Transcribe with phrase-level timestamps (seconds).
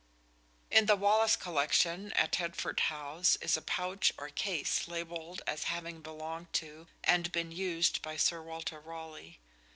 [0.71, 6.01] In the Wallace Collection at Hertford House is a pouch or case labelled as having
[6.01, 9.37] belonged to and been used by Sir Walter Raleigh.